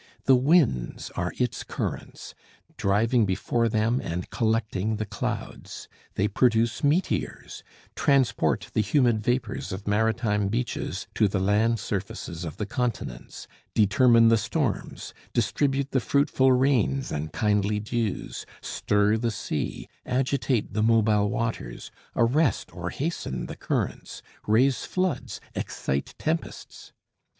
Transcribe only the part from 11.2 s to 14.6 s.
the land surfaces of the continents; determine the